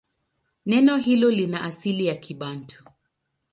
Neno 0.65 0.97
hilo 0.97 1.31
lina 1.31 1.61
asili 1.63 2.05
ya 2.05 2.15
Kibantu. 2.15 2.83